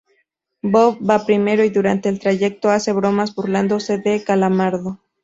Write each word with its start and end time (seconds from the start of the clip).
Bob 0.63 0.97
va 1.07 1.25
primero, 1.27 1.63
y 1.63 1.69
durante 1.69 2.09
el 2.09 2.17
trayecto 2.19 2.71
hace 2.71 2.91
bromas, 2.91 3.35
burlándose 3.35 3.99
de 3.99 4.23
Calamardo. 4.23 4.99